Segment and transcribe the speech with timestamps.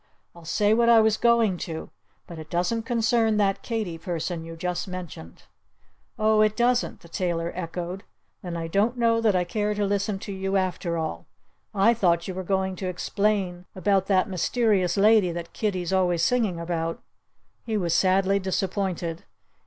[0.35, 1.91] "I'll say what I was going to;
[2.25, 5.43] but it doesn't concern that Katy person you just mentioned."
[6.17, 8.03] "Oh, it doesn't," the tailor echoed.
[8.41, 11.27] "Then I don't know that I care to listen to you, after all.
[11.71, 16.59] I thought you were going to explain about that mysterious lady that Kiddie's always singing
[16.59, 17.03] about."
[17.63, 19.25] He was sadly disappointed.